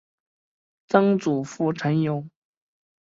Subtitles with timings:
[0.87, 2.27] 曾祖父陈友。